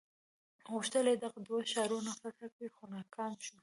غوښتل 0.73 1.05
یې 1.11 1.15
دغه 1.23 1.39
دوه 1.47 1.59
ښارونه 1.71 2.11
فتح 2.21 2.47
کړي 2.55 2.69
خو 2.75 2.83
ناکام 2.93 3.33
شو. 3.45 3.55